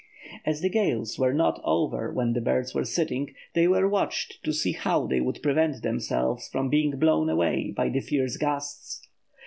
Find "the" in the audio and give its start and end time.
0.61-0.69, 2.33-2.41, 7.89-7.99